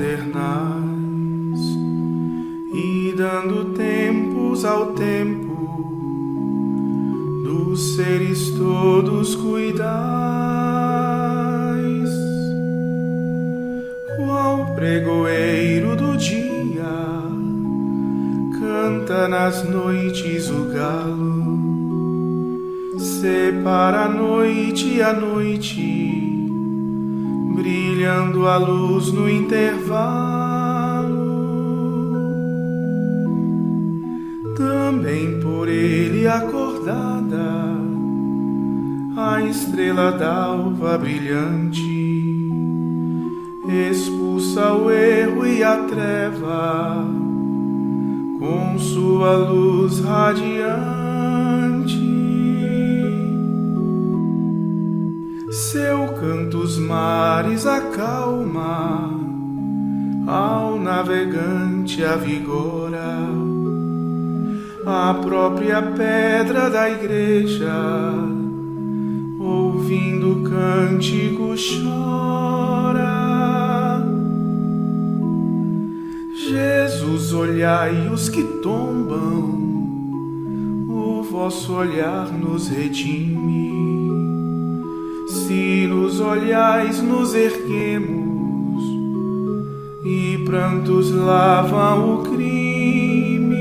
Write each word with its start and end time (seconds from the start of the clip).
Alternais, 0.00 1.60
e 2.72 3.14
dando 3.14 3.74
tempos 3.74 4.64
ao 4.64 4.92
tempo 4.92 5.50
dos 7.44 7.96
seres 7.96 8.50
todos 8.52 9.34
cuidais, 9.34 9.90
qual 14.16 14.74
pregoeiro 14.74 15.94
do 15.96 16.16
dia 16.16 16.82
canta 18.58 19.28
nas 19.28 19.68
noites 19.68 20.48
o 20.48 20.64
galo? 20.72 21.50
Separa 22.98 24.04
a 24.04 24.08
noite 24.08 25.02
a 25.02 25.12
noite, 25.12 26.29
brilhando 27.60 28.48
a 28.48 28.56
luz 28.56 29.12
no 29.12 29.28
intervalo. 29.28 29.60
Também 34.56 35.38
por 35.40 35.68
ele 35.68 36.26
acordada, 36.26 37.76
a 39.16 39.42
estrela 39.42 40.12
d'alva 40.12 40.96
brilhante 40.96 42.00
expulsa 43.68 44.72
o 44.72 44.90
erro 44.90 45.46
e 45.46 45.62
a 45.62 45.84
treva 45.84 47.04
com 48.38 48.78
sua 48.78 49.36
luz 49.36 50.00
radiante. 50.00 50.89
Mares 56.80 57.66
acalma, 57.66 59.10
ao 60.26 60.78
navegante 60.78 62.02
avigora. 62.04 63.18
A 64.86 65.14
própria 65.14 65.82
pedra 65.82 66.70
da 66.70 66.88
igreja, 66.90 67.72
ouvindo 69.38 70.40
o 70.40 70.42
cântico, 70.42 71.54
chora. 71.54 73.20
Jesus, 76.34 77.32
olhai 77.32 78.08
os 78.08 78.28
que 78.28 78.42
tombam, 78.62 79.60
o 80.88 81.22
vosso 81.22 81.74
olhar 81.74 82.32
nos 82.32 82.68
redime 82.68 83.79
se 85.50 85.88
nos 85.88 86.20
olhais, 86.20 87.02
nos 87.02 87.34
erguemos 87.34 88.84
e 90.04 90.38
prantos 90.44 91.10
lavam 91.10 92.14
o 92.14 92.22
crime. 92.22 93.58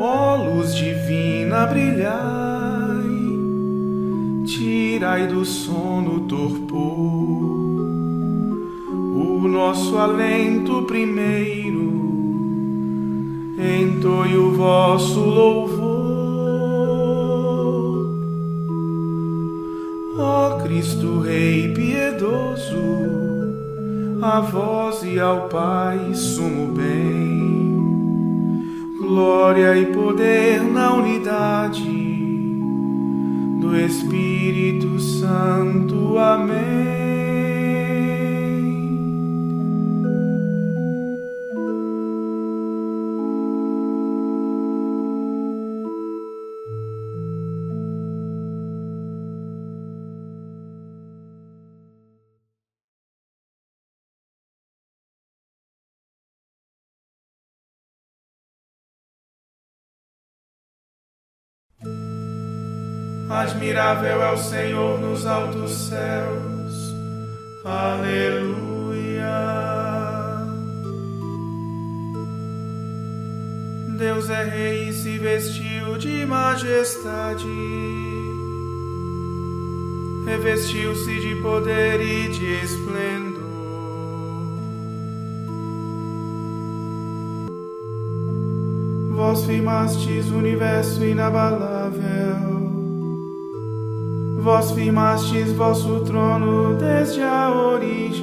Ó 0.00 0.34
luz 0.34 0.74
divina, 0.74 1.64
brilhai, 1.66 2.08
tirai 4.46 5.28
do 5.28 5.44
sono 5.44 6.26
torpor, 6.26 6.80
o 9.14 9.46
nosso 9.46 9.96
alento 9.96 10.82
primeiro, 10.82 11.92
entoie 13.56 14.36
o 14.36 14.50
vosso 14.56 15.20
louvor. 15.20 15.95
Cristo 20.66 21.20
Rei 21.20 21.72
piedoso, 21.72 22.74
a 24.20 24.40
vós 24.40 25.04
e 25.04 25.20
ao 25.20 25.48
Pai 25.48 26.12
sumo 26.12 26.72
bem, 26.72 27.78
glória 28.98 29.78
e 29.78 29.86
poder 29.86 30.64
na 30.64 30.92
unidade 30.92 31.84
do 33.60 33.76
Espírito 33.76 34.98
Santo. 34.98 36.18
Amém. 36.18 37.15
Admirável 63.28 64.22
é 64.22 64.32
o 64.32 64.38
Senhor 64.38 65.00
nos 65.00 65.26
altos 65.26 65.72
céus. 65.88 66.94
Aleluia. 67.64 69.26
Deus 73.98 74.30
é 74.30 74.44
rei 74.44 74.90
e 74.90 74.92
se 74.92 75.18
vestiu 75.18 75.98
de 75.98 76.24
majestade. 76.24 77.48
Revestiu-se 80.24 81.20
de 81.20 81.34
poder 81.42 82.00
e 82.00 82.28
de 82.28 82.64
esplendor. 82.64 83.36
Vós 89.16 89.44
firmastes 89.46 90.30
o 90.30 90.36
universo 90.36 91.04
inabalável 91.04 92.45
Vós 94.46 94.70
firmastes 94.70 95.52
vosso 95.54 96.04
trono 96.04 96.74
desde 96.74 97.20
a 97.20 97.50
origem. 97.50 98.22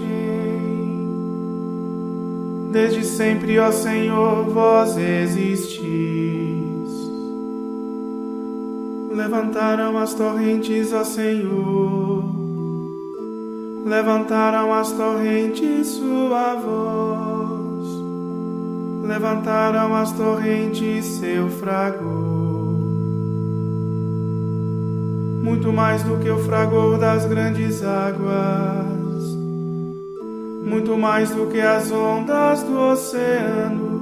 Desde 2.71 3.03
sempre, 3.03 3.59
ó 3.59 3.69
Senhor, 3.73 4.45
vós 4.45 4.95
existis. 4.97 5.83
Levantaram 9.11 9.97
as 9.97 10.13
torrentes, 10.13 10.93
ó 10.93 11.03
Senhor. 11.03 12.23
Levantaram 13.85 14.73
as 14.73 14.93
torrentes 14.93 15.87
sua 15.87 16.53
voz. 16.55 17.85
Levantaram 19.05 19.93
as 19.93 20.13
torrentes 20.13 21.03
seu 21.05 21.49
fragor. 21.49 22.32
Muito 25.43 25.73
mais 25.73 26.01
do 26.03 26.17
que 26.19 26.29
o 26.29 26.39
fragor 26.39 26.97
das 26.97 27.25
grandes 27.25 27.83
águas, 27.83 29.35
muito 30.65 30.97
mais 30.97 31.31
do 31.31 31.47
que 31.47 31.59
as 31.59 31.91
ondas 31.91 32.63
do 32.63 32.79
oceano. 32.79 33.93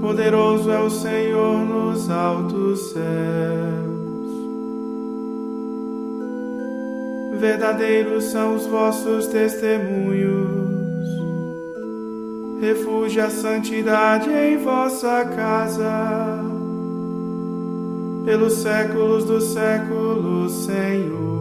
Poderoso 0.00 0.70
é 0.70 0.80
o 0.80 0.88
Senhor 0.88 1.58
nos 1.58 2.10
altos 2.10 2.92
céus. 2.92 3.86
verdadeiros 7.38 8.24
são 8.24 8.56
os 8.56 8.66
vossos 8.66 9.26
testemunhos. 9.26 10.56
Refúgio 12.60 13.24
a 13.24 13.30
santidade 13.30 14.30
em 14.30 14.56
vossa 14.56 15.22
casa, 15.26 16.55
pelos 18.26 18.54
séculos 18.54 19.24
dos 19.24 19.44
séculos, 19.44 20.52
Senhor. 20.64 21.36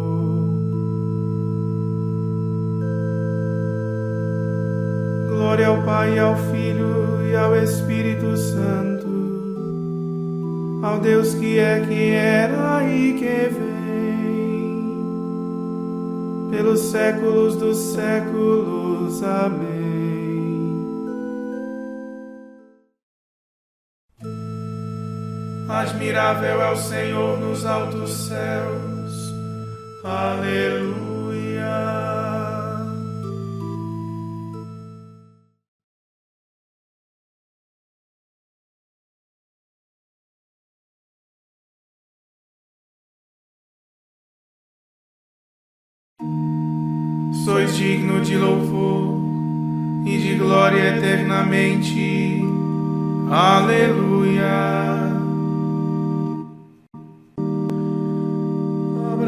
Glória 5.27 5.67
ao 5.67 5.81
Pai, 5.81 6.19
ao 6.19 6.37
Filho 6.51 7.27
e 7.27 7.35
ao 7.35 7.55
Espírito 7.55 8.37
Santo, 8.37 9.07
ao 10.83 10.99
Deus 10.99 11.33
que 11.33 11.57
é, 11.57 11.83
que 11.87 12.11
era 12.11 12.83
e 12.87 13.13
que 13.13 13.49
vem, 13.49 13.65
pelos 16.51 16.81
séculos 16.81 17.55
dos 17.55 17.77
séculos. 17.77 19.23
Amém. 19.23 19.74
Admirável 25.85 26.63
é 26.63 26.71
o 26.71 26.75
Senhor 26.75 27.39
nos 27.39 27.63
altos 27.63 28.09
céus. 28.27 29.33
Aleluia. 30.03 30.95
sois 47.43 47.75
digno 47.77 48.21
de 48.21 48.35
louvor 48.37 49.21
e 50.07 50.17
de 50.17 50.33
glória 50.33 50.97
eternamente. 50.97 52.41
Aleluia. 53.29 54.94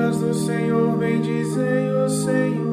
Obras 0.08 0.20
do 0.20 0.34
Senhor, 0.34 0.96
bendizei 0.96 1.90
o 1.92 2.08
Senhor. 2.08 2.64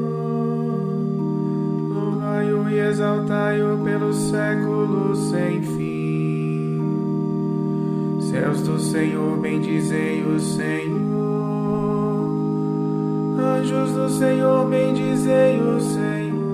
Louvai-o 1.93 2.69
e 2.69 2.79
exaltai-o 2.79 3.77
pelos 3.83 4.15
séculos 4.15 5.19
sem 5.31 5.61
fim. 5.61 6.81
Céus 8.21 8.61
do 8.61 8.79
Senhor, 8.79 9.37
bendizei 9.37 10.23
o 10.23 10.39
Senhor. 10.39 11.03
Anjos 13.37 13.91
do 13.91 14.09
Senhor, 14.11 14.69
bendizei 14.69 15.59
o 15.59 15.81
Senhor. 15.81 16.45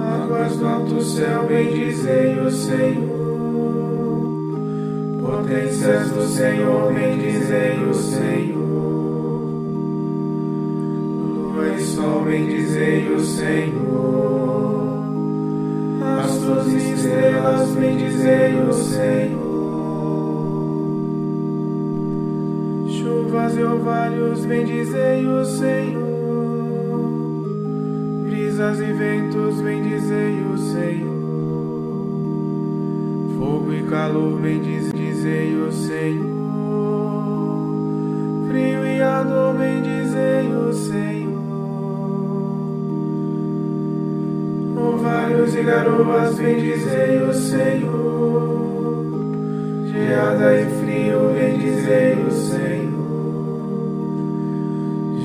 Águas 0.00 0.56
do 0.56 0.68
alto 0.68 1.02
céu, 1.02 1.44
bendizei 1.48 2.38
o 2.38 2.50
Senhor. 2.52 3.19
Potências 5.20 6.10
do 6.10 6.26
Senhor, 6.26 6.92
bendizei 6.92 7.78
o 7.78 7.94
Senhor. 7.94 8.60
Lua 11.54 11.68
e 11.68 11.80
sol, 11.80 12.24
bendizei 12.24 13.08
o 13.12 13.20
Senhor. 13.20 14.90
Astros 16.20 16.72
e 16.72 16.76
estrelas, 16.76 17.68
bendizei 17.70 18.54
o 18.60 18.72
Senhor. 18.72 19.50
chuvas 23.30 23.56
e 23.56 23.62
orvalhos, 23.62 24.44
bendizei 24.44 25.26
o 25.26 25.44
Senhor. 25.44 26.10
Brisas 28.24 28.80
e 28.80 28.92
ventos, 28.92 29.60
bendizei 29.60 30.42
o 30.52 30.58
Senhor. 30.58 31.19
E 33.72 33.82
calor, 33.84 34.40
bendizei 34.40 35.54
o 35.56 35.70
Senhor. 35.72 36.28
Frio 38.48 38.86
e 38.86 39.00
a 39.00 39.22
dor, 39.22 39.54
bendizei 39.54 40.52
o 40.52 40.72
Senhor. 40.72 41.40
Orvalhos 44.76 45.54
e 45.54 45.62
garoas, 45.62 46.34
bendizei 46.36 47.22
o 47.22 47.32
Senhor. 47.32 48.60
Geada 49.92 50.60
e 50.60 50.66
frio, 50.80 51.32
bendizei 51.34 52.14
o 52.26 52.30
Senhor 52.30 53.00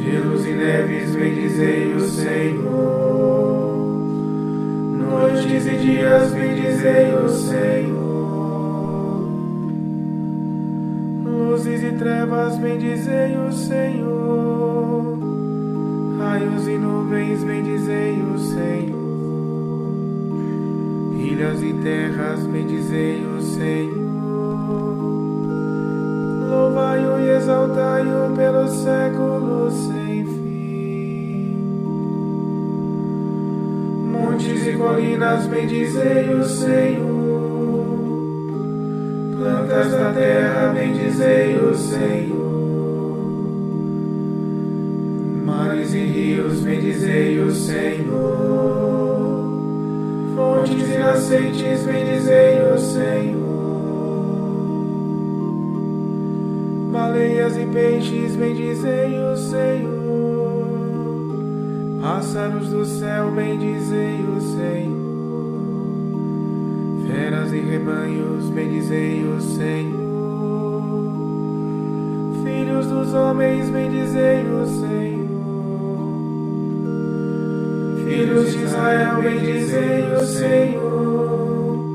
gelos 0.06 0.46
e 0.46 0.52
neves, 0.52 1.16
bendizei 1.16 1.94
o 1.94 2.00
Senhor. 2.00 3.16
Noites 5.00 5.66
e 5.66 5.78
dias, 5.78 6.32
bendizei 6.32 7.14
o 7.14 7.30
Senhor. 7.30 7.95
Trevas, 11.98 12.58
bendizei 12.58 13.38
o 13.38 13.52
Senhor. 13.52 15.18
Raios 16.20 16.68
e 16.68 16.78
nuvens, 16.78 17.44
bendizei 17.44 18.22
o 18.22 18.38
Senhor. 18.38 18.96
Ilhas 21.20 21.62
e 21.62 21.74
terras, 21.74 22.46
bendizei 22.46 23.26
o 23.26 23.42
Senhor. 23.42 24.06
Louvai-o 26.50 27.20
e 27.20 27.30
exaltai-o 27.30 28.36
pelos 28.36 28.72
séculos 28.72 29.74
sem 29.74 30.26
fim. 30.26 31.58
Montes 34.12 34.68
e 34.68 34.74
colinas, 34.74 35.48
bendizei 35.48 36.34
o 36.34 36.44
Senhor. 36.44 37.15
Plantas 39.46 39.92
da 39.92 40.12
terra, 40.12 40.74
bendizei 40.74 41.56
o 41.56 41.76
Senhor. 41.76 43.20
Mares 45.46 45.94
e 45.94 46.00
rios, 46.00 46.62
bendizei 46.62 47.38
o 47.38 47.52
Senhor. 47.52 48.16
Fontes 50.36 50.90
e 50.90 50.98
nascentes, 50.98 51.84
bendizei 51.84 52.60
o 52.74 52.80
Senhor. 52.80 53.46
baleias 56.92 57.56
e 57.56 57.68
peixes, 57.68 58.36
bendizei 58.36 59.20
o 59.20 59.38
Senhor. 59.38 60.66
Pássaros 62.02 62.70
do 62.70 62.84
céu, 62.84 63.30
bendizei 63.30 64.22
o 64.22 64.42
Senhor. 64.42 64.95
E 67.56 67.60
rebanhos, 67.62 68.50
bendizei 68.50 69.24
o 69.24 69.40
Senhor. 69.40 69.96
Filhos 72.44 72.86
dos 72.88 73.14
homens, 73.14 73.70
bendizei 73.70 74.44
o 74.44 74.66
Senhor. 74.66 75.26
Filhos 78.06 78.52
de 78.52 78.62
Israel, 78.62 79.22
bendizei 79.22 80.04
o 80.04 80.26
Senhor. 80.26 81.86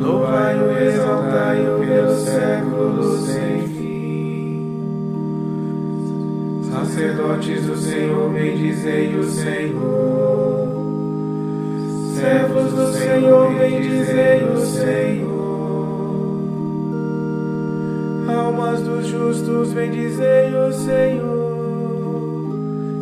Louvai-o, 0.00 0.70
exaltai-o 0.70 1.80
pelos 1.80 2.20
séculos 2.20 3.20
sem 3.22 3.62
fim 3.62 3.80
sacerdotes 6.70 7.66
do 7.66 7.76
Senhor, 7.76 8.30
bendizei 8.30 9.16
o 9.16 9.24
Senhor. 9.24 10.19
Servos 12.20 12.72
do 12.74 12.92
Senhor, 12.92 13.54
bendizei 13.54 14.44
o 14.44 14.60
Senhor. 14.60 15.30
Almas 18.28 18.82
dos 18.82 19.06
justos, 19.06 19.72
bendizei 19.72 20.54
o 20.54 20.70
Senhor. 20.70 21.40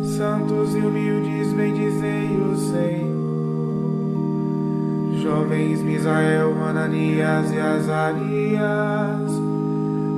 Santos 0.05 0.73
e 0.73 0.77
humildes, 0.77 1.51
bendizei 1.51 2.29
o 2.37 2.55
Senhor. 2.55 3.09
Jovens 5.21 5.81
Misael, 5.81 6.55
Ananias 6.63 7.51
e 7.51 7.59
Azarias, 7.59 9.31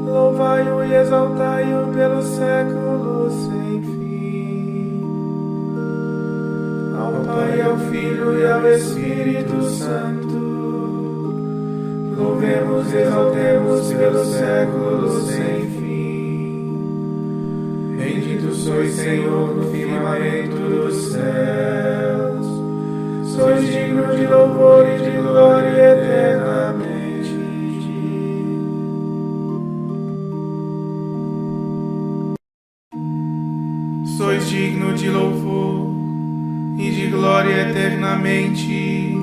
louvai-o 0.06 0.84
e 0.84 0.94
exaltai-o 0.94 1.88
Ao 7.72 7.78
Filho 7.78 8.38
e 8.38 8.46
ao 8.46 8.68
Espírito 8.68 9.64
Santo, 9.64 10.36
louvemos 12.18 12.92
e 12.92 12.98
exaltemos 12.98 13.94
pelos 13.94 14.28
séculos 14.28 15.24
sem 15.28 15.70
fim. 15.72 16.76
Bendito 17.98 18.54
sois, 18.54 18.92
Senhor, 18.92 19.56
no 19.56 19.72
firmamento 19.72 20.58
dos 20.58 21.14
céus, 21.14 22.46
sois 23.34 23.66
digno 23.66 24.18
de 24.18 24.28
louvor 24.28 24.86
e 24.90 24.98
de 24.98 25.12
glória 25.12 25.94
eternamente. 25.94 26.41
Eternamente. 38.02 39.16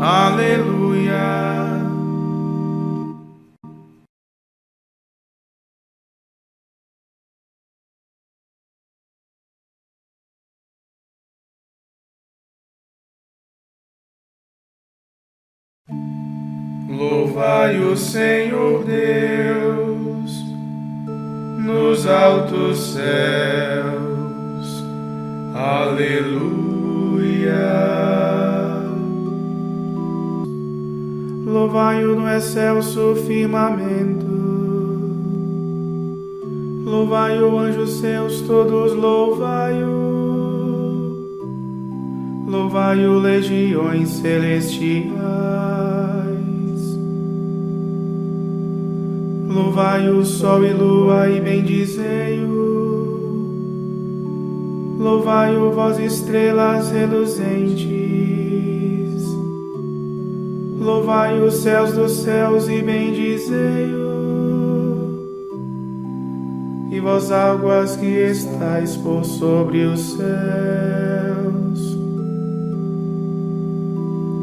Aleluia. 0.00 1.58
Louvai 16.88 17.78
o 17.80 17.96
Senhor 17.96 18.84
Deus 18.84 20.32
nos 21.58 22.06
altos 22.06 22.94
céus. 22.94 23.06
Aleluia. 25.54 26.67
Louvai-o 31.46 32.14
no 32.14 32.28
excelso 32.28 33.14
firmamento. 33.26 34.26
Louvai-o, 36.84 37.58
anjos 37.58 38.00
seus, 38.00 38.40
todos 38.42 38.94
louvai-o. 38.94 40.08
Louvai-o, 42.46 43.18
legiões 43.18 44.08
celestiais. 44.08 45.18
Louvai 49.48 50.08
o 50.08 50.24
sol 50.24 50.64
e 50.64 50.72
lua 50.72 51.28
e 51.28 51.40
bendizei-o. 51.40 52.57
Louvai-o, 54.98 55.70
vós 55.70 55.98
estrelas 55.98 56.90
reluzentes. 56.90 57.88
Louvai 60.80 61.40
os 61.40 61.54
céus 61.54 61.92
dos 61.92 62.12
céus 62.12 62.68
e 62.68 62.82
bendizei-o. 62.82 63.98
E 66.90 66.98
vós 67.00 67.30
águas 67.30 67.96
que 67.96 68.06
estáis 68.06 68.96
por 68.96 69.24
sobre 69.24 69.84
os 69.84 70.00
céus. 70.16 70.28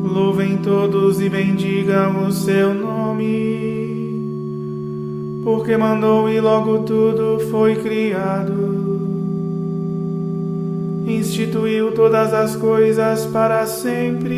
Louvem 0.04 0.58
todos 0.58 1.20
e 1.20 1.28
bendigam 1.28 2.28
o 2.28 2.32
seu 2.32 2.74
nome 2.74 3.76
porque 5.46 5.78
mandou 5.78 6.28
e 6.28 6.42
logo 6.42 6.80
tudo 6.80 7.40
foi 7.52 7.76
criado. 7.76 8.85
Instituiu 11.06 11.92
todas 11.92 12.34
as 12.34 12.56
coisas 12.56 13.26
para 13.28 13.66
sempre 13.66 14.34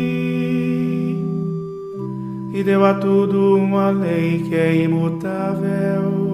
e 2.52 2.62
deu 2.62 2.84
a 2.84 2.94
tudo 2.94 3.56
uma 3.56 3.90
lei 3.90 4.42
que 4.42 4.54
é 4.54 4.76
imutável. 4.76 6.28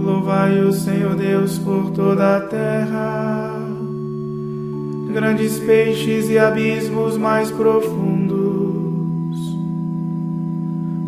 Louvai 0.00 0.60
o 0.60 0.72
Senhor 0.72 1.14
Deus 1.14 1.58
por 1.58 1.90
toda 1.90 2.36
a 2.36 2.40
terra, 2.40 3.52
grandes 5.12 5.58
peixes 5.58 6.28
e 6.28 6.38
abismos 6.38 7.16
mais 7.16 7.50
profundos 7.50 8.74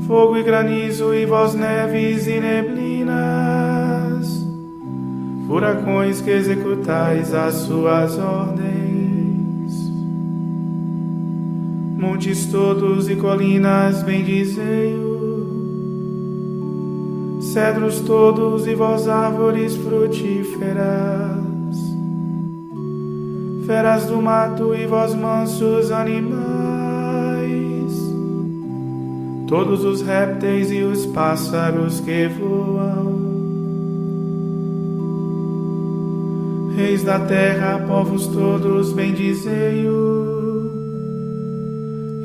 fogo 0.07 0.37
e 0.37 0.43
granizo 0.43 1.13
e 1.13 1.27
vós 1.27 1.55
neves 1.55 2.27
e 2.29 2.39
neblinas, 2.39 3.56
furacões 5.47 6.21
que 6.21 6.31
executais 6.31 7.33
as 7.33 7.55
suas 7.55 8.19
ordens, 8.19 9.73
montes 11.97 12.47
todos 12.47 13.09
e 13.09 13.15
colinas 13.15 14.03
bendizei-o, 14.03 15.07
cedros 17.41 18.01
todos 18.01 18.67
e 18.67 18.75
vós 18.75 19.07
árvores 19.07 19.77
frutíferas, 19.77 20.77
feras 23.67 24.07
do 24.07 24.21
mato 24.21 24.75
e 24.75 24.85
vós 24.87 25.15
mansos 25.15 25.93
animais, 25.93 26.37
todos 29.47 29.85
os 29.85 30.03
répteis 30.03 30.73
e 30.73 30.83
os 30.83 31.07
pássaros 31.07 32.01
que 32.01 32.27
voam. 32.27 33.26
Reis 36.77 37.03
da 37.03 37.19
terra, 37.19 37.79
povos 37.89 38.27
todos, 38.27 38.93
bendizei-o. 38.93 40.71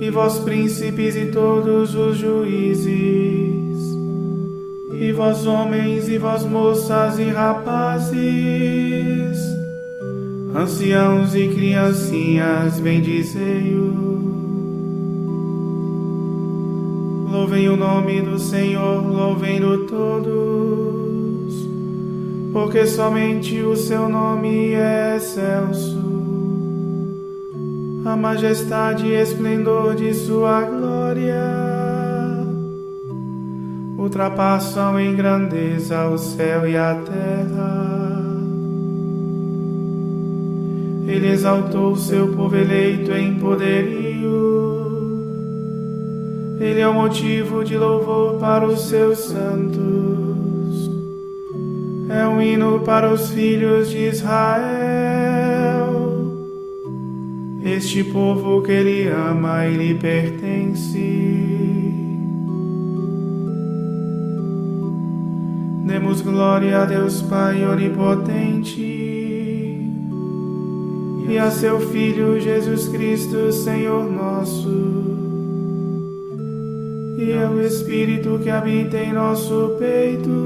E 0.02 0.10
vós, 0.10 0.40
príncipes 0.40 1.16
e 1.16 1.28
todos 1.28 1.96
os 1.96 2.18
juízes, 2.18 2.90
e 4.92 5.14
vós, 5.14 5.48
homens, 5.48 6.10
e 6.10 6.18
vós, 6.18 6.44
moças 6.44 7.18
e 7.18 7.30
rapazes, 7.30 8.20
anciãos 10.54 11.34
e 11.34 11.48
criancinhas, 11.48 12.78
bendizei-o. 12.82 14.12
Louvem 17.32 17.70
o 17.70 17.78
nome 17.78 18.22
do 18.22 18.38
Senhor, 18.38 19.02
louvem-no 19.08 19.86
todos, 19.86 20.91
porque 22.52 22.86
somente 22.86 23.62
o 23.62 23.76
seu 23.76 24.10
nome 24.10 24.74
é 24.74 25.16
excelso. 25.18 26.02
A 28.06 28.16
majestade 28.16 29.08
e 29.08 29.14
esplendor 29.14 29.96
de 29.96 30.14
sua 30.14 30.64
glória 30.64 31.44
ultrapassam 33.98 35.00
em 35.00 35.16
grandeza 35.16 36.08
o 36.08 36.18
céu 36.18 36.68
e 36.68 36.76
a 36.76 36.96
terra. 36.96 38.22
Ele 41.08 41.28
exaltou 41.28 41.96
seu 41.96 42.30
povo 42.30 42.56
eleito 42.56 43.12
em 43.12 43.36
poderio 43.36 44.22
ele 46.62 46.80
é 46.80 46.88
o 46.88 46.94
motivo 46.94 47.64
de 47.64 47.76
louvor 47.76 48.36
para 48.36 48.68
os 48.68 48.82
seus 48.82 49.18
santos. 49.18 50.31
É 52.14 52.28
um 52.28 52.42
hino 52.42 52.82
para 52.82 53.10
os 53.10 53.30
filhos 53.30 53.90
de 53.90 54.10
Israel. 54.10 54.62
Este 57.64 58.04
povo 58.04 58.62
que 58.62 58.72
ele 58.74 59.08
ama 59.08 59.66
e 59.66 59.78
lhe 59.78 59.94
pertence. 59.94 61.00
Demos 65.88 66.20
glória 66.22 66.82
a 66.82 66.86
Deus 66.86 67.22
Pai 67.22 67.64
onipotente 67.66 68.82
e 71.30 71.38
a 71.38 71.50
seu 71.50 71.80
Filho 71.80 72.42
Jesus 72.42 72.90
Cristo, 72.90 73.54
Senhor 73.54 74.12
nosso 74.12 75.12
e 77.22 77.34
é 77.34 77.48
o 77.48 77.62
Espírito 77.62 78.40
que 78.42 78.50
habita 78.50 78.98
em 78.98 79.14
nosso 79.14 79.76
peito, 79.78 80.41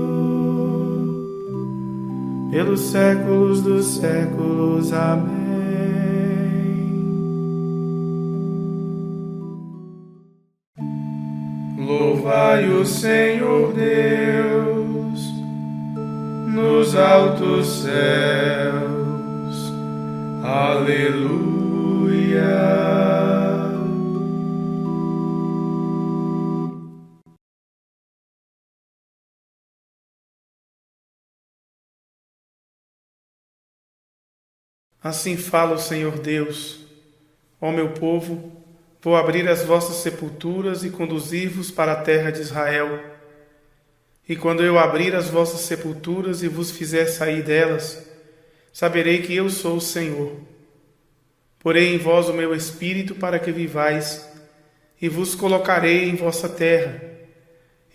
pelos 2.56 2.80
séculos 2.80 3.62
dos 3.62 3.86
séculos. 3.98 4.94
Amém. 4.94 5.36
Louvai 11.78 12.70
o 12.70 12.86
Senhor 12.86 13.74
Deus 13.74 15.20
nos 16.48 16.96
altos 16.96 17.68
céus. 17.82 19.74
Aleluia. 20.42 21.26
Assim 35.06 35.38
fala 35.38 35.76
o 35.76 35.80
Senhor 35.80 36.18
Deus: 36.18 36.80
Ó 37.62 37.72
meu 37.72 37.90
povo, 37.90 38.52
vou 39.00 39.16
abrir 39.16 39.48
as 39.48 39.64
vossas 39.64 39.98
sepulturas 39.98 40.84
e 40.84 40.90
conduzir-vos 40.90 41.70
para 41.70 41.92
a 41.92 42.02
terra 42.02 42.32
de 42.32 42.42
Israel. 42.42 43.00
E 44.28 44.36
quando 44.36 44.64
eu 44.64 44.80
abrir 44.80 45.14
as 45.14 45.30
vossas 45.30 45.60
sepulturas 45.60 46.42
e 46.42 46.48
vos 46.48 46.72
fizer 46.72 47.06
sair 47.06 47.44
delas, 47.44 48.04
saberei 48.74 49.22
que 49.22 49.36
eu 49.36 49.48
sou 49.48 49.78
o 49.78 49.82
Senhor. 49.82 50.40
Porei 51.60 51.94
em 51.94 52.00
vós 52.00 52.28
o 52.28 52.34
meu 52.34 52.56
espírito 52.56 53.14
para 53.14 53.38
que 53.38 53.52
vivais, 53.52 54.28
e 55.00 55.08
vos 55.08 55.36
colocarei 55.36 56.10
em 56.10 56.16
vossa 56.16 56.50
terra. 56.50 57.00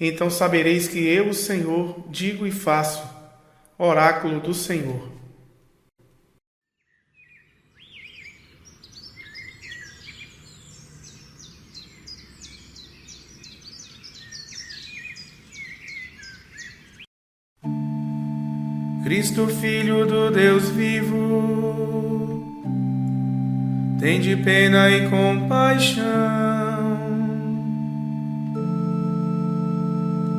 Então 0.00 0.30
sabereis 0.30 0.86
que 0.86 1.04
eu, 1.08 1.30
o 1.30 1.34
Senhor, 1.34 2.04
digo 2.08 2.46
e 2.46 2.52
faço 2.52 3.02
Oráculo 3.76 4.38
do 4.38 4.54
Senhor. 4.54 5.09
Cristo, 19.10 19.48
Filho 19.48 20.06
do 20.06 20.30
Deus 20.30 20.68
vivo, 20.68 22.44
tem 23.98 24.20
de 24.20 24.36
pena 24.36 24.88
e 24.88 25.08
compaixão. 25.08 26.04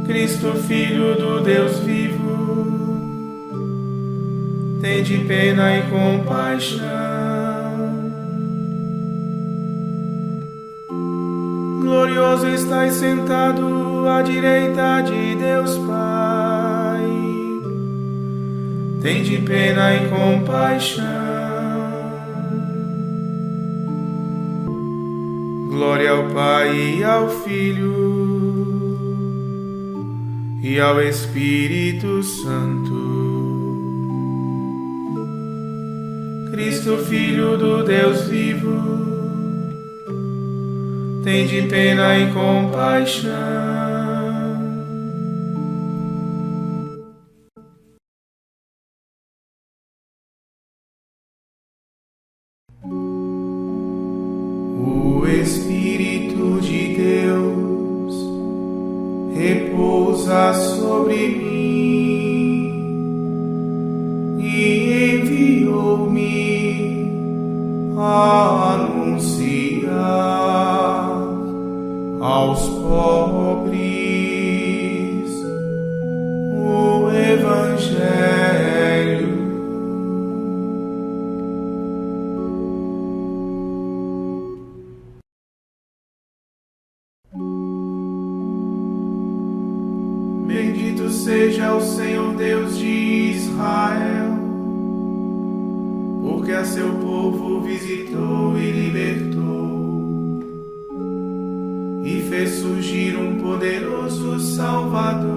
Cristo, 0.07 0.53
Filho 0.69 1.15
do 1.15 1.41
Deus 1.41 1.79
vivo, 1.79 2.87
tem 4.81 5.03
de 5.03 5.17
pena 5.17 5.77
e 5.77 5.81
compaixão. 5.89 6.79
Glorioso 11.81 12.47
estás 12.47 12.93
sentado 12.93 14.07
à 14.07 14.21
direita 14.21 15.01
de 15.01 15.35
Deus 15.35 15.77
Pai. 15.79 16.10
Tem 19.01 19.23
de 19.23 19.37
pena 19.39 19.95
e 19.95 20.07
compaixão. 20.09 21.05
Glória 25.69 26.11
ao 26.11 26.25
Pai 26.25 26.97
e 26.99 27.03
ao 27.03 27.27
Filho 27.27 28.11
e 30.61 30.79
ao 30.79 31.01
Espírito 31.01 32.21
Santo. 32.21 33.21
Cristo, 36.51 36.97
Filho 36.97 37.57
do 37.57 37.83
Deus 37.83 38.27
vivo, 38.27 39.01
tem 41.23 41.47
de 41.47 41.63
pena 41.63 42.17
e 42.19 42.31
compaixão. 42.31 43.80
Espírito 55.33 56.59
de 56.61 56.95
Deus 56.95 57.81
repousa 59.33 60.53
sobre 60.53 61.27
mim 61.29 61.51
e 64.39 65.15
enviou-me 65.15 66.31
a 67.97 68.90
seja 91.61 91.73
o 91.75 91.81
Senhor 91.81 92.33
Deus 92.33 92.77
de 92.77 93.31
Israel 93.35 94.31
porque 96.23 96.51
a 96.53 96.65
seu 96.65 96.89
povo 96.95 97.61
visitou 97.61 98.57
e 98.57 98.71
libertou, 98.71 100.43
e 102.03 102.21
fez 102.29 102.49
surgir 102.55 103.15
um 103.15 103.39
poderoso 103.39 104.39
Salvador 104.39 105.31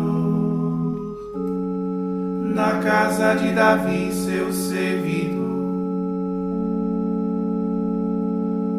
na 2.55 2.79
casa 2.79 3.35
de 3.35 3.53
Davi, 3.53 4.13
seu 4.13 4.53
servidor. 4.53 5.45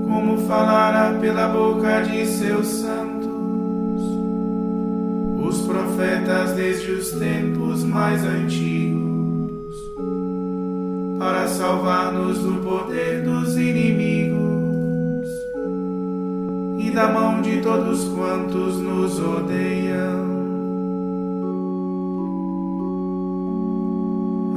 Como 0.07 0.37
falara 0.47 1.19
pela 1.19 1.47
boca 1.49 2.01
de 2.01 2.25
seus 2.25 2.67
santos, 2.67 3.14
os 5.47 5.61
profetas 5.61 6.53
desde 6.53 6.91
os 6.91 7.11
tempos 7.11 7.83
mais 7.83 8.23
antigos 8.23 9.75
para 11.19 11.47
salvar-nos 11.47 12.39
do 12.39 12.63
poder 12.63 13.23
dos 13.23 13.55
inimigos 13.55 15.29
e 16.79 16.89
da 16.91 17.09
mão 17.09 17.41
de 17.41 17.61
todos 17.61 18.05
quantos 18.09 18.77
nos 18.77 19.19
odeiam. 19.19 20.35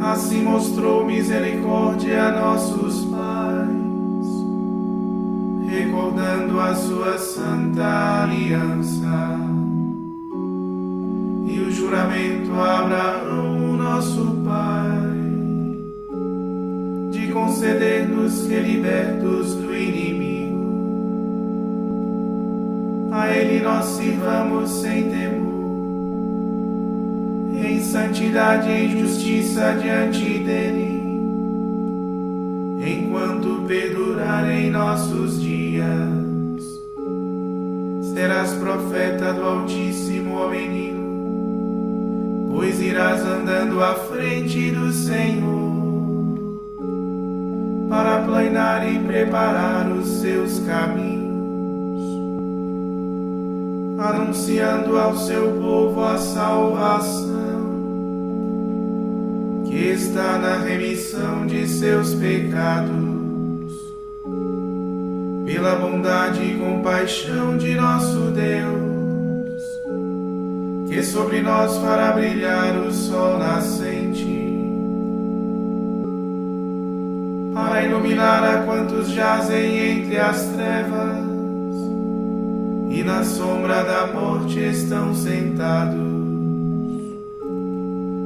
Assim 0.01 0.43
mostrou 0.43 1.05
misericórdia 1.05 2.29
a 2.29 2.33
nossos 2.33 3.05
pais, 3.05 3.69
recordando 5.69 6.59
a 6.59 6.75
sua 6.75 7.19
santa 7.19 8.23
aliança 8.23 9.68
juramento 11.89 12.53
a 12.53 12.81
Abraão, 12.81 13.77
nosso 13.79 14.43
pai. 14.45 15.09
Conceder-nos 17.33 18.47
que 18.47 18.55
libertos 18.59 19.55
do 19.55 19.75
inimigo, 19.75 20.67
a 23.13 23.31
Ele 23.31 23.63
nós 23.63 23.85
sirvamos 23.85 24.71
sem 24.71 25.09
temor, 25.09 25.87
em 27.55 27.81
santidade 27.81 28.69
e 28.69 29.01
justiça 29.01 29.77
diante 29.81 30.41
dEle, 30.41 31.01
enquanto 32.85 33.63
perdurarem 33.69 34.71
nossos 34.71 35.41
dias. 35.41 35.87
Serás 38.13 38.53
profeta 38.55 39.33
do 39.33 39.45
Altíssimo, 39.45 40.35
ó 40.35 40.49
menino, 40.49 40.98
pois 42.59 42.81
irás 42.81 43.25
andando 43.25 43.81
à 43.81 43.95
frente 43.95 44.73
do 44.73 44.91
Senhor 44.91 46.59
para 47.89 48.23
planear 48.23 48.93
e 48.93 48.99
preparar 48.99 49.89
os 49.93 50.09
seus 50.21 50.59
caminhos, 50.67 52.03
anunciando 54.01 54.99
ao 54.99 55.17
seu 55.17 55.53
povo 55.53 56.03
a 56.03 56.19
salvação 56.19 57.29
que 59.65 59.77
está 59.77 60.37
na 60.39 60.59
remissão 60.59 61.47
de 61.47 61.65
seus 61.69 62.13
pecados, 62.15 63.73
pela 65.47 65.77
bondade 65.77 66.43
e 66.43 66.59
compaixão 66.59 67.57
de 67.57 67.77
nosso 67.77 68.33
Deus, 68.33 68.88
que 70.89 71.03
sobre 71.03 71.43
nós 71.43 71.77
fará 71.79 72.13
brilhar 72.13 72.77
o 72.79 72.91
sol 72.93 73.39
nascente 73.39 74.49
para 77.55 77.83
iluminar 77.83 78.43
a 78.43 78.63
quantos 78.63 79.11
jazem 79.11 79.99
entre 79.99 80.19
as 80.19 80.43
trevas 80.55 81.29
e 82.91 83.05
na 83.05 83.23
sombra 83.23 83.85
da 83.85 84.07
morte 84.09 84.59
estão 84.59 85.15
sentados, 85.15 85.99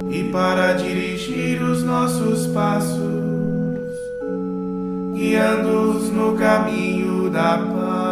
e 0.08 0.30
para 0.32 0.74
dirigir 0.74 1.60
os 1.62 1.82
nossos 1.82 2.46
passos, 2.46 3.00
guiando-os 5.14 6.10
no 6.10 6.36
caminho 6.36 7.28
da 7.28 7.58
paz. 7.58 8.11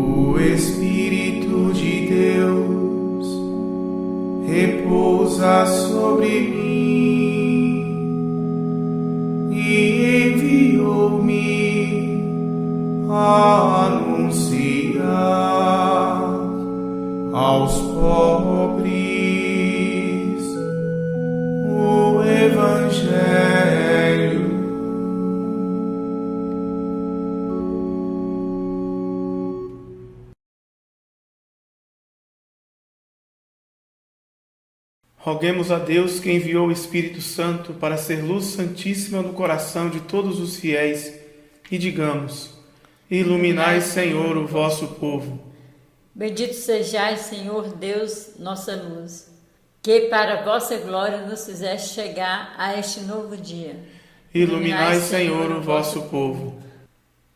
O 0.00 0.38
Espírito 0.40 1.72
de 1.74 2.06
Deus 2.06 3.26
repousa 4.46 5.66
sobre 5.66 6.40
mim 6.40 7.29
Roguemos 35.30 35.70
a 35.70 35.78
Deus 35.78 36.18
que 36.18 36.28
enviou 36.28 36.66
o 36.66 36.72
Espírito 36.72 37.20
Santo 37.20 37.72
para 37.74 37.96
ser 37.96 38.20
luz 38.20 38.46
santíssima 38.46 39.22
no 39.22 39.32
coração 39.32 39.88
de 39.88 40.00
todos 40.00 40.40
os 40.40 40.56
fiéis 40.56 41.14
e 41.70 41.78
digamos: 41.78 42.58
Iluminai, 43.08 43.80
Senhor, 43.80 44.36
o 44.36 44.44
vosso 44.44 44.88
povo. 44.88 45.40
Bendito 46.12 46.54
sejais, 46.54 47.20
Senhor 47.20 47.76
Deus, 47.76 48.30
nossa 48.40 48.74
luz, 48.74 49.30
que 49.80 50.08
para 50.08 50.40
a 50.40 50.42
vossa 50.42 50.76
glória 50.78 51.24
nos 51.24 51.46
fizeste 51.46 51.94
chegar 51.94 52.52
a 52.58 52.76
este 52.76 53.02
novo 53.02 53.36
dia. 53.36 53.78
Iluminai, 54.34 54.98
Senhor, 54.98 55.52
o 55.52 55.62
vosso 55.62 56.02
povo. 56.08 56.60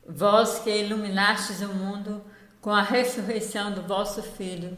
Vós 0.04 0.58
que 0.58 0.70
iluminastes 0.70 1.60
o 1.60 1.68
mundo 1.68 2.20
com 2.60 2.70
a 2.70 2.82
ressurreição 2.82 3.70
do 3.70 3.82
vosso 3.82 4.20
Filho, 4.20 4.76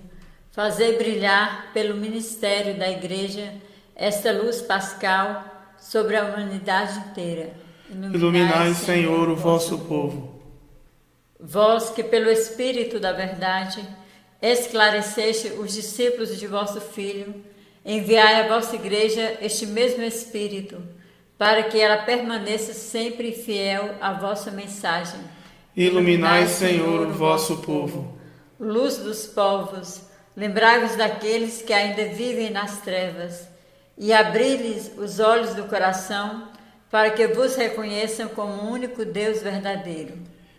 Fazei 0.56 0.96
brilhar 0.96 1.70
pelo 1.74 1.94
ministério 1.94 2.78
da 2.78 2.88
Igreja 2.88 3.52
esta 3.94 4.32
luz 4.32 4.62
pascal 4.62 5.44
sobre 5.78 6.16
a 6.16 6.24
humanidade 6.24 6.98
inteira. 6.98 7.52
Iluminai, 7.90 8.14
Iluminai 8.18 8.74
Senhor, 8.74 9.28
o 9.28 9.36
vosso 9.36 9.80
povo. 9.80 10.40
Vós 11.38 11.90
que 11.90 12.02
pelo 12.02 12.30
Espírito 12.30 12.98
da 12.98 13.12
Verdade 13.12 13.86
esclareceste 14.40 15.48
os 15.58 15.74
discípulos 15.74 16.38
de 16.38 16.46
vosso 16.46 16.80
Filho, 16.80 17.44
enviai 17.84 18.40
à 18.40 18.48
vossa 18.48 18.76
Igreja 18.76 19.36
este 19.42 19.66
mesmo 19.66 20.02
Espírito, 20.04 20.82
para 21.36 21.64
que 21.64 21.78
ela 21.78 21.98
permaneça 21.98 22.72
sempre 22.72 23.30
fiel 23.32 23.94
à 24.00 24.14
vossa 24.14 24.50
mensagem. 24.50 25.20
Iluminai, 25.76 26.46
Senhor, 26.46 27.08
o 27.08 27.12
vosso 27.12 27.58
povo. 27.58 28.18
Luz 28.58 28.96
dos 28.96 29.26
povos, 29.26 30.15
Lembrai-vos 30.37 30.96
daqueles 30.96 31.62
que 31.62 31.72
ainda 31.72 32.05
vivem 32.05 32.51
nas 32.51 32.83
trevas 32.83 33.49
e 33.96 34.12
abri-lhes 34.12 34.92
os 34.99 35.18
olhos 35.18 35.55
do 35.55 35.64
coração 35.64 36.49
para 36.90 37.11
que 37.11 37.27
vos 37.27 37.57
reconheçam 37.57 38.29
como 38.29 38.53
o 38.53 38.70
único 38.70 39.03
Deus 39.03 39.40
verdadeiro. 39.40 40.14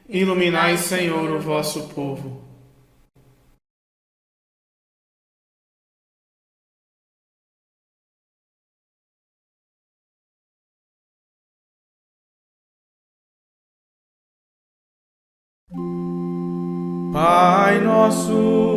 Iluminai, 0.10 0.78
Senhor, 0.78 1.30
o 1.30 1.40
vosso 1.40 1.90
povo. 1.90 2.42
Pai 17.14 17.80
nosso 17.82 18.77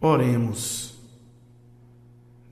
Oremos. 0.00 0.94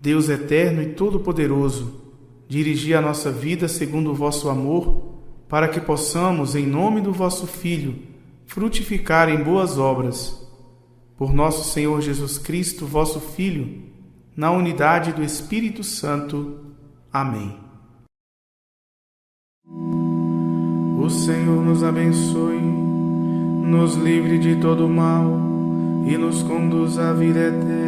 Deus 0.01 0.29
eterno 0.29 0.83
e 0.83 0.93
todo-poderoso, 0.93 2.03
dirigi 2.47 2.95
a 2.95 3.01
nossa 3.01 3.33
vida 3.33 3.67
segundo 3.67 4.11
o 4.11 4.15
vosso 4.15 4.51
amor, 4.51 5.15
para 5.49 5.67
que 5.67 5.81
possamos, 5.81 6.55
em 6.55 6.67
nome 6.67 7.01
do 7.01 7.11
vosso 7.11 7.47
Filho, 7.47 7.97
frutificar 8.45 9.31
em 9.31 9.43
boas 9.43 9.79
obras. 9.79 10.47
Por 11.17 11.33
nosso 11.33 11.73
Senhor 11.73 12.03
Jesus 12.03 12.37
Cristo, 12.37 12.87
vosso 12.87 13.19
Filho, 13.19 13.83
na 14.37 14.51
unidade 14.51 15.13
do 15.13 15.25
Espírito 15.25 15.83
Santo. 15.83 16.59
Amém. 17.11 17.57
O 19.67 21.09
Senhor 21.09 21.65
nos 21.65 21.83
abençoe, 21.83 22.61
nos 22.61 23.95
livre 23.95 24.39
de 24.39 24.57
todo 24.61 24.87
mal 24.87 25.48
e 26.09 26.16
nos 26.16 26.42
conduz 26.42 26.99
à 26.99 27.12
vida 27.12 27.49
eterna. 27.49 27.88